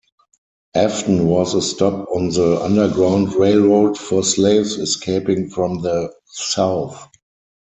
[0.73, 7.07] Afton was a stop on the Underground Railroad for slaves escaping from the South.